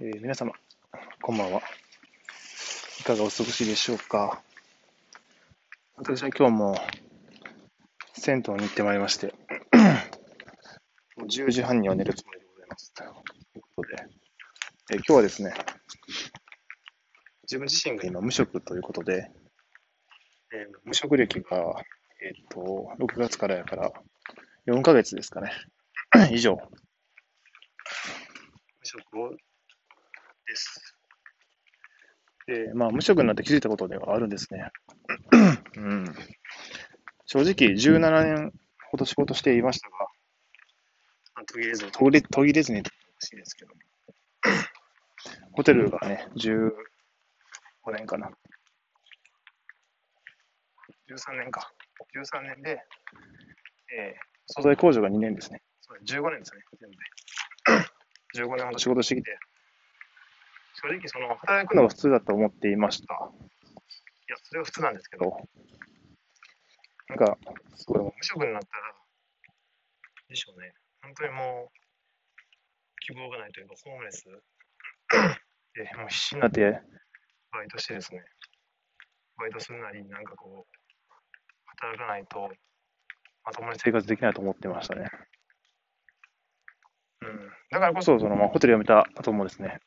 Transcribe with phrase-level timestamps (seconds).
[0.00, 0.52] えー皆様、
[1.20, 1.60] こんばんは。
[3.00, 4.40] いかがお過ごしでしょうか。
[5.96, 6.76] 私は今日も
[8.12, 9.34] 銭湯に行ってまいりまして、
[11.18, 12.94] もう10時半には寝るつもりでございます。
[12.94, 13.10] という
[13.74, 14.06] ことで、
[14.92, 15.52] えー今日はですね、
[17.42, 19.32] 自分自身が今無職ということで、
[20.52, 21.74] えー無職歴が、
[22.22, 23.90] えっ、と、6月からやから
[24.68, 25.50] 4ヶ月ですかね、
[26.30, 26.60] 以上、無
[28.84, 29.32] 職を
[30.48, 30.96] です。
[32.46, 34.70] で、まあ、無職になって気づいたことではあるんですね。
[35.76, 36.04] うん、
[37.26, 38.52] 正直、17年
[38.90, 39.96] ほど仕事していましたが、
[41.34, 43.80] まあ途切れず、途切れ途切れずにとほしいですけども、
[45.52, 46.70] ホテルがね、15
[47.92, 48.30] 年かな。
[51.10, 51.70] 13年か。
[52.14, 52.82] 13年で、
[53.96, 55.60] えー素材工場が2年ですね。
[55.82, 58.40] そう15年ですね、全部で。
[58.44, 59.38] 15年ほど仕事してきて、
[60.80, 63.14] 正直その働くのが普通だと思っていました。
[63.14, 65.36] いや、それは普通なんですけど、
[67.08, 67.36] なんか、
[67.74, 68.94] すごい無職になったら、
[70.28, 71.78] でしょうね、本当にもう、
[73.00, 74.24] 希望がないというか、ホームレス
[75.74, 76.80] で、もう必死になって
[77.50, 78.22] バイトしてですね、
[79.36, 80.78] バイトするなり、なんかこう、
[81.80, 82.52] 働かないと、
[83.44, 85.10] まともに生活できないと思ってましたね。
[87.22, 89.80] うん、だからこそ、そのまあ、ホテル辞めた後もですね、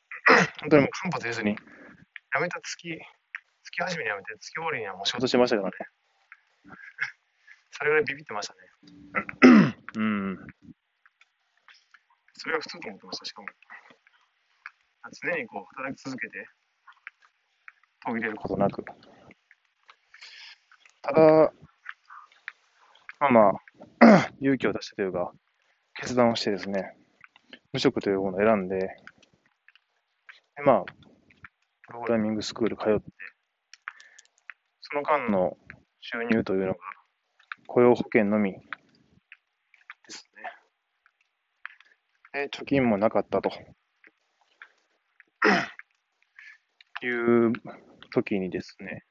[0.62, 3.00] 本当にもう間髪入れずに、辞めた月、
[3.64, 5.76] 月始めに辞めて、月終わりにはもう仕事してましたからね。
[7.72, 9.76] それぐらいビビってましたね。
[9.96, 10.38] うん。
[12.34, 13.48] それが普通と思ってました、しかも。
[15.24, 16.48] 常にこう、働き続けて、
[18.06, 18.84] 途切れることなく。
[21.02, 21.52] ただ、
[23.20, 23.52] まあま
[24.00, 25.32] あ、 勇気を出してというか、
[25.96, 26.96] 決断をしてですね、
[27.74, 28.90] 無職というものを選んで、
[30.56, 30.86] でまあ、
[31.88, 33.04] プログラミングスクール通って、
[34.82, 35.58] その間の
[36.02, 36.80] 収入というのが、
[37.68, 38.60] 雇用保険のみで
[40.10, 40.30] す
[42.34, 42.44] ね。
[42.48, 43.52] で、貯金もなかったと。
[47.04, 47.54] いう
[48.12, 49.06] 時にですね、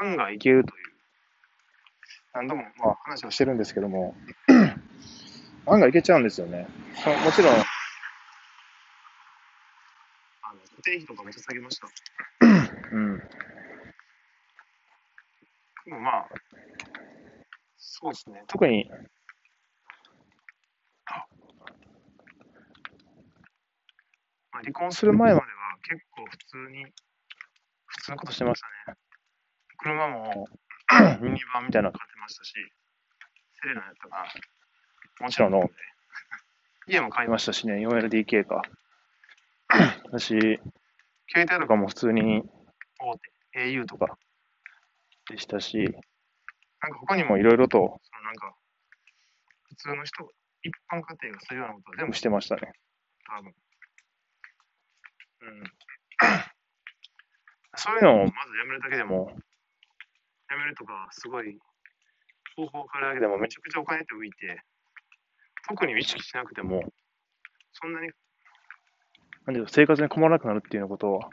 [0.00, 0.84] 案がいけるという、
[2.32, 4.16] 何度もまあ話をしてるんですけども、
[5.66, 6.66] 案がいけちゃうんですよね。
[6.94, 7.56] そもちろん、あ
[10.54, 11.88] の固定費とかめっちゃ下げました。
[12.92, 13.18] うん。
[15.84, 16.28] でもまあ、
[17.76, 18.44] そうですね。
[18.46, 18.90] 特に、
[24.52, 25.46] まあ、離婚する前までは
[25.82, 26.84] 結構普通に、
[27.86, 28.98] 普通のことしてましたね。
[29.78, 30.46] 車も
[31.20, 32.52] ミニバンみたいなの買ってましたし、
[33.62, 34.16] セレナやったか
[35.20, 35.26] な。
[35.26, 35.72] もちろんローンで。
[36.88, 38.62] 家も買いましたしね、4LDK か。
[40.12, 40.28] だし、
[41.28, 42.42] 携帯とかも普通に
[43.00, 43.16] 大
[43.52, 44.18] 手、au とか
[45.30, 48.54] でしたし、なんか他にもいろいろと、そのなんか、
[49.70, 50.28] 普通の人、
[50.62, 52.72] 一般家庭がするようなことは全部してましたね。
[53.26, 53.54] 多分。
[55.40, 55.64] うん。
[57.76, 59.34] そういうのをまずやめるだけでも、
[60.50, 61.58] やめるとか、すごい、
[62.54, 64.62] 方法を変えるだけでもめちゃくちゃお金って浮いて、
[65.66, 66.82] 特に意識しなくても、
[67.72, 68.10] そんなに、
[69.46, 71.30] なんていうか生活に困らなくなるっていうようなことは、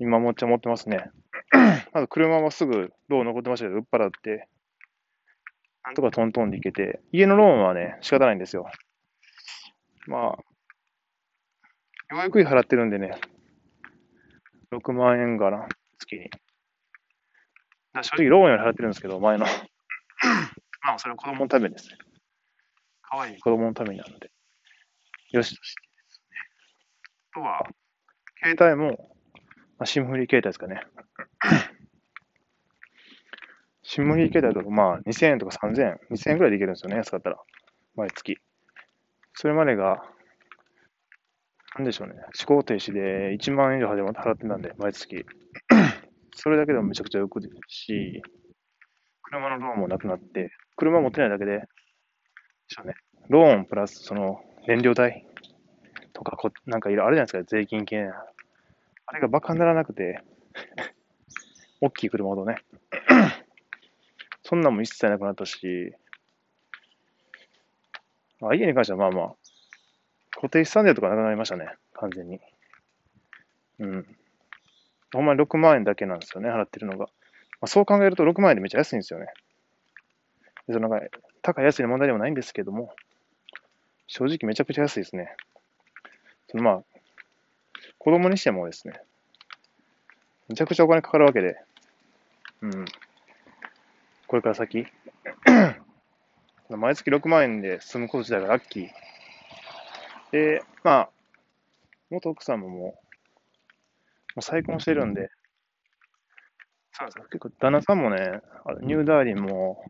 [0.00, 1.10] 今もっちゃ思ってますね。
[1.92, 4.48] まず車はすぐローン残ってましたけど、売っ払って、
[5.84, 8.66] なんとかトントンでいけて、家のローンはね、仕方ないんですよ。
[10.06, 10.36] まあ、よ
[12.12, 13.18] うやく払ってるんでね、
[14.72, 16.30] 6万円かな、月に。
[18.02, 19.46] 正直ローンより払ってるんですけど、前の。
[20.82, 21.98] まあ、それは子供のためですね。
[23.02, 24.30] 可愛い子供のためになるので。
[25.30, 25.74] よしとし
[27.34, 27.66] とは、
[28.42, 29.10] 携帯も、
[29.78, 30.86] まあ、シムフリー携帯ですかね。
[33.82, 37.38] シムフリー携帯とか、まあ、2000円とか3000円、2000円くらいでいけるんですよね、安かったら。
[37.96, 38.38] 毎月。
[39.34, 40.02] それまでが、
[41.76, 45.26] なんでしょうね、思考停止で1万円以上払ってたんで、毎月。
[46.36, 48.22] それだけでもめちゃくちゃよくですし、
[49.22, 51.66] 車のローンもなくなって、車持ってないだけで、で
[52.68, 52.94] しょうね、
[53.28, 55.26] ローンプラスその燃料代
[56.14, 58.08] とかこ、なんかいろいろあるじゃないですか、税金系。
[59.06, 60.22] あれがバカにならなくて、
[61.82, 62.56] 大きい車ほどね。
[64.42, 65.92] そんなんも一切なくなったし、
[68.40, 69.34] まあ、家に関してはまあまあ、
[70.30, 72.40] 固定資産税とかなくなりましたね、完全に。
[73.80, 74.16] うん。
[75.12, 77.06] ほんまに6万円だけなんですよね、払ってるのが。
[77.06, 77.10] ま
[77.62, 79.26] あ、そう考えると6万円でめっちゃ安いんですよね。
[80.66, 81.06] でそのなんか
[81.42, 82.94] 高い安いの問題でもないんですけども、
[84.06, 85.34] 正直めちゃくちゃ安いですね。
[86.62, 86.84] まあ、
[87.98, 89.00] 子供にしてもですね、
[90.48, 91.56] めちゃくちゃお金かかるわけで、
[92.60, 92.84] うん。
[94.26, 94.86] これから先、
[96.70, 98.88] 毎月6万円で済むこと自体がラッキー。
[100.32, 101.10] で、まあ、
[102.10, 102.94] 元奥さんももう、も
[104.38, 105.30] う再婚してるんで、
[106.92, 108.40] そうです結構旦那さんもね、
[108.82, 109.84] ニューダーリンも、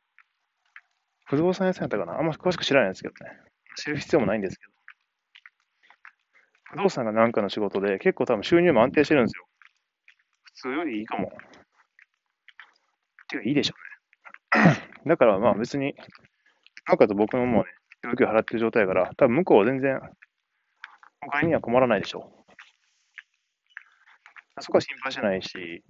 [1.26, 2.18] 不動産屋さんやったかな？
[2.18, 3.38] あんま詳しく知らないんですけどね。
[3.76, 4.73] 知る必要もないんですけど。
[6.74, 9.46] 不動産が何かの仕事で、結構多分収入も安定してるんですよ。
[10.42, 11.28] 普通よりいいかも。
[11.28, 11.30] っ
[13.28, 13.74] ていうか、いいでしょ
[14.56, 14.74] うね。
[15.06, 15.94] だからまあ別に、
[16.88, 17.70] なんかと僕ももうね、
[18.02, 20.00] 料金払ってる状態やから、多分向こうは全然、
[21.24, 22.44] お金には困らないでしょ
[24.58, 24.62] う。
[24.62, 25.84] そこは心配してないし、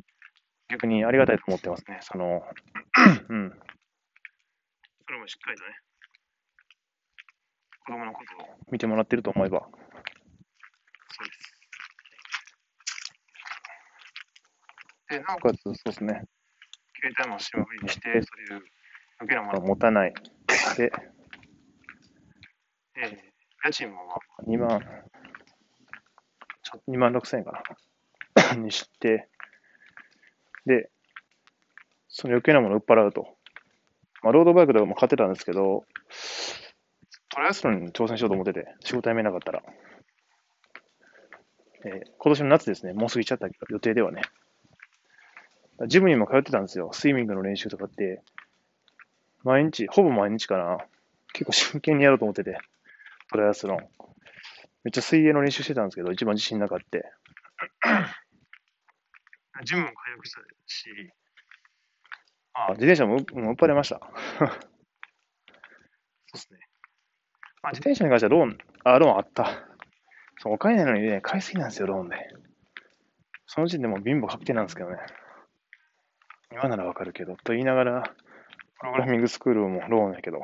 [0.68, 1.98] 逆にありがたいと思ってますね。
[2.02, 2.42] その、
[3.30, 3.58] うん。
[5.06, 5.70] それもしっかりとね、
[7.86, 9.66] 子供のことを見てもらってると思えば、
[11.16, 11.54] そうです。
[15.08, 16.24] で、なおかつ、そうですね、
[17.00, 18.62] 携帯もしまりにして、そういう
[19.20, 20.14] 余計なものを持たない。
[20.76, 20.92] で、
[22.96, 23.16] えー、
[23.64, 23.96] 家賃も
[24.46, 24.80] 2万、
[26.62, 27.62] ちょ2万6千円かな。
[28.56, 29.28] にして、
[30.66, 30.90] で、
[32.08, 33.36] その余計なものを売っ払うと。
[34.22, 35.84] まあ、ロードバイクとかも買ってたんですけど、
[37.28, 39.62] トライアスロンに挑戦しようと思ってて、仕事辞めなかったら。
[41.86, 44.22] えー、今年の夏ですね、もう過ぎちゃった予定ではね。
[45.86, 46.90] ジムにも通ってたんですよ。
[46.92, 48.22] スイミングの練習とかって、
[49.42, 50.78] 毎日、ほぼ毎日かな。
[51.32, 52.58] 結構真剣にやろうと思ってて、
[53.30, 53.78] トライアスロン。
[54.84, 56.98] めっちゃ水泳の練習してたんですけど、一番自信なかった。
[59.64, 61.12] ジムも通約したし、
[62.54, 64.00] あ自転車ももう売っぱれました。
[64.38, 64.48] そう
[66.32, 66.60] ですね。
[67.62, 69.66] まあ、自転車に関してはローン、あ、ローンあった。
[70.38, 72.16] そう、お金ないのにね、買いすぎなんですよ、ローンで。
[73.46, 74.98] その時点でも貧乏確定なんですけどね。
[76.54, 78.02] 今ならわかるけど、と言いながら、
[78.78, 80.40] プログラミングスクールもローンやけど。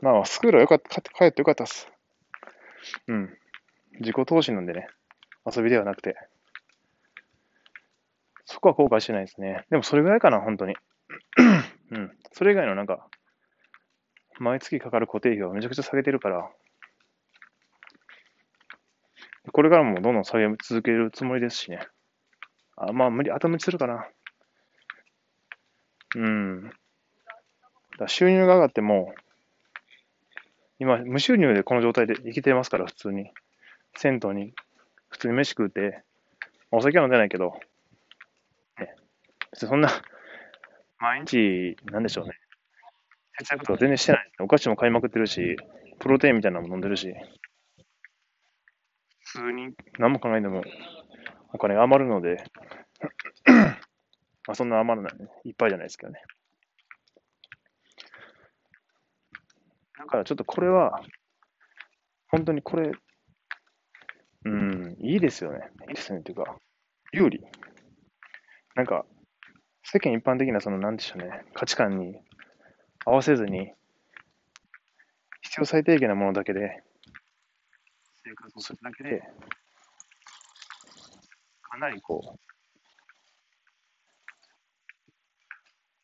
[0.00, 1.88] まあ、スクールはよかった、帰ってよかったっす。
[3.06, 3.38] うん。
[4.00, 4.88] 自己投資なんでね、
[5.46, 6.16] 遊びではなくて。
[8.46, 9.64] そこは後悔してないですね。
[9.70, 10.74] でもそれぐらいかな、本当に。
[11.92, 12.18] うん。
[12.32, 13.06] それ以外のなんか、
[14.40, 16.50] 毎月かかる固定費をめちゃくちゃ下げてるから、
[19.52, 21.86] これからもどんどん下げ続けるつもりですしね。
[22.88, 24.08] あ、まあ無理、頭打ちするかな。
[26.16, 26.70] うん。
[27.98, 29.14] だ収入が上がっても、
[30.78, 33.30] 今、無収入でこの状態で生きてますから、普通に。
[33.94, 34.54] 銭湯に、
[35.10, 36.02] 普通に飯食うて、
[36.72, 37.54] お酒は飲んでないけど、
[38.80, 38.96] ね、
[39.52, 39.88] 別にそんな、
[40.98, 42.32] 毎日、なんでしょうね。
[43.38, 44.30] 節約とか全然してない。
[44.40, 45.56] お菓子も買いまくってるし、
[46.00, 47.14] プロテインみたいなのも飲んでるし、
[49.24, 50.62] 普通に何も考えても
[51.52, 52.44] お金が余るので、
[54.46, 56.20] まあそんな余らない、ね、いっぱいじゃないですけどね。
[59.98, 61.00] だからちょっとこれは、
[62.28, 62.90] 本当にこれ、
[64.44, 65.70] うん、いいですよね。
[65.88, 66.20] いいですね。
[66.20, 66.56] っていうか、
[67.12, 67.40] 有利。
[68.74, 69.06] なんか、
[69.84, 72.16] 世間一般的なその、なんでしょうね、価値観に
[73.04, 73.72] 合わせずに、
[75.42, 76.82] 必要最低限なものだけで、
[78.24, 79.22] 生活をするだけで、
[81.62, 82.38] かなりこう、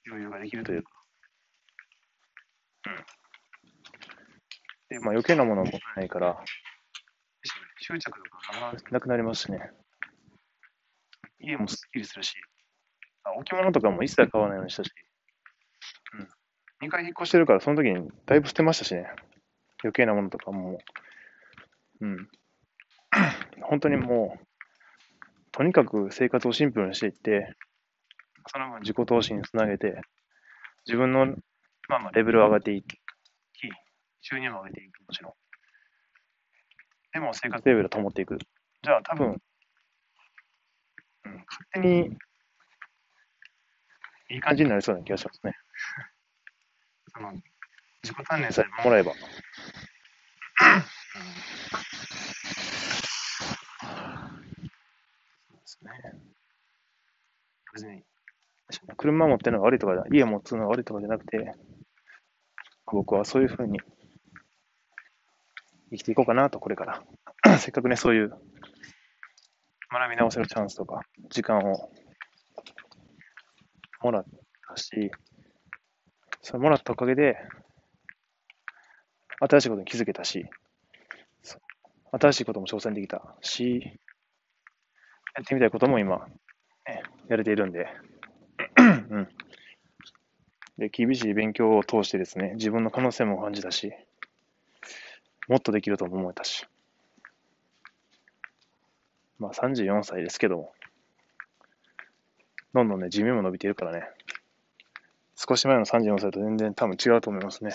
[0.08, 0.90] 余裕ができるというか、
[2.86, 2.96] うん。
[4.88, 6.38] で、まあ余計なものを持たないから、
[7.80, 9.70] 執着とかがなくなりますしね。
[11.40, 12.34] 家もすっきりするし、
[13.24, 14.90] あ置物とかも一切買わないようにしたし、
[16.80, 16.88] うん。
[16.88, 19.06] 2回引っ越してるから、その時にだいぶ捨てましたしね。
[19.82, 20.78] 余計なものとかも、
[22.00, 22.28] うん。
[23.62, 24.46] 本当にもう、
[25.52, 27.54] とにかく生活をシンプルにしていって、
[28.48, 30.00] その分自己投資につなげて、
[30.86, 31.26] 自分の、
[31.88, 32.98] まあまあ、レベルを上がっていき、
[34.20, 35.32] 収入も上げていく、もちろん。
[37.12, 38.38] でも生活レベルを保っていく。
[38.82, 39.40] じゃあ多分、
[41.24, 42.16] うん、勝手に
[44.30, 45.56] いい感じになりそうな気がしますね。
[47.14, 47.32] その
[48.02, 49.12] 自己鍛錬さえ守らえば。
[49.12, 49.18] で
[55.64, 55.90] すね。
[57.72, 58.04] 別に、
[58.96, 61.52] 車持ってるのが悪いとか、家持つのが悪いとかじゃなくて、
[62.86, 63.80] 僕はそういうふうに
[65.90, 67.02] 生きていこうかなと、これから。
[67.58, 68.30] せっかくね、そういう
[69.90, 71.90] 学び直せるチャンスとか、時間を
[74.02, 74.24] もらっ
[74.68, 75.10] たし、
[76.42, 77.36] それもらったおかげで、
[79.40, 80.44] 新しいことに気づけたし、
[82.12, 83.98] 新しいことも挑戦できたし、
[85.36, 86.26] やってみたいことも今、
[87.28, 87.86] やれているんで、
[90.78, 93.92] で、厳しい勉強を通してですね、自分の可能性も感じたし、
[95.48, 96.66] もっとできると思えたし、
[99.38, 100.72] まあ34歳ですけども、
[102.74, 104.04] どんどんね、寿命も伸びているからね、
[105.34, 107.72] 少し前の34歳と全然多分違うと思いますね。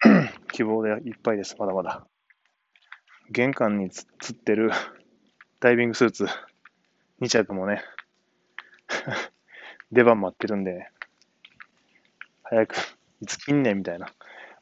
[0.52, 2.06] 希望でいっぱいです、まだまだ。
[3.30, 4.70] 玄関につってる
[5.60, 6.26] ダイビングスーツ。
[7.20, 7.82] 2着もね、
[9.90, 10.90] 出番待ってるんで、
[12.50, 12.74] 早く、
[13.20, 14.12] いつ切んねんみたいな。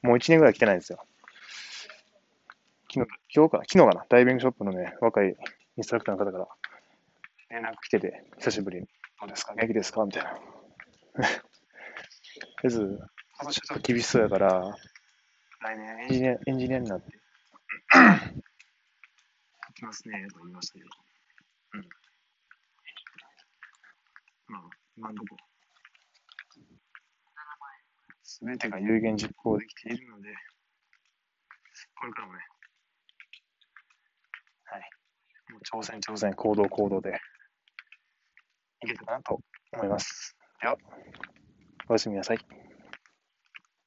[0.03, 1.05] もう1年ぐらい来てないんですよ。
[2.93, 5.29] 昨日、今日か、昨日かな、ダイビングショップのね、若い
[5.77, 6.49] インストラクターの方から
[7.51, 8.87] 連絡来てて、久しぶりに、
[9.21, 9.55] どうですか？
[9.55, 10.05] 元気ですか？
[10.05, 10.31] みたいな。
[10.35, 10.41] と
[11.23, 12.81] りあえず、
[13.39, 14.77] 今年ちょっと厳しそうやから、
[15.61, 17.13] 来年エンジニアエンジニアになって、
[19.75, 20.91] きますね、と言いましたけど。
[21.75, 21.89] うん。
[24.49, 24.63] まあ、
[24.97, 25.37] 今のとこ
[28.39, 30.29] すべてが有言実行できているので、
[31.99, 32.41] これからもね、
[34.65, 34.83] はい。
[35.51, 37.19] もう挑戦、挑戦、行動、行動で、
[38.85, 39.41] いけたかなと
[39.73, 40.37] 思います。
[40.61, 40.77] では、
[41.89, 42.56] おやすみなさい。